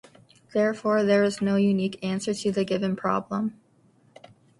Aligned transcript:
Therefore, 0.51 1.03
there 1.03 1.21
is 1.23 1.43
no 1.43 1.57
unique 1.57 2.03
answer 2.03 2.33
to 2.33 2.51
the 2.51 2.65
given 2.65 2.95
problem. 2.95 3.61